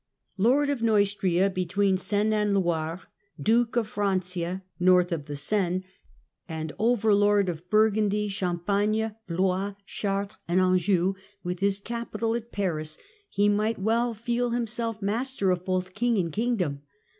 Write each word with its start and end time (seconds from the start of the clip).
Lord 0.39 0.71
of 0.71 0.81
Neustria, 0.81 1.47
between 1.51 1.95
Seine 1.95 2.35
and 2.35 2.55
Loire, 2.55 3.03
duke 3.39 3.75
of 3.75 3.87
"Francia," 3.87 4.63
north 4.79 5.11
of 5.11 5.25
the 5.27 5.35
Seine, 5.35 5.83
and 6.49 6.73
overlord 6.79 7.47
of 7.49 7.69
Burgundy, 7.69 8.27
Champagne, 8.27 9.13
Blois, 9.27 9.75
Chartres 9.85 10.39
and 10.47 10.59
Anjou, 10.59 11.13
with 11.43 11.59
his 11.59 11.77
capital 11.79 12.33
at 12.33 12.51
Paris, 12.51 12.97
he 13.29 13.47
might 13.47 13.77
well 13.77 14.15
feel 14.15 14.49
himself 14.49 15.03
master 15.03 15.51
of 15.51 15.63
both 15.65 15.93
king 15.93 16.17
and 16.17 16.33
kingdom. 16.33 16.81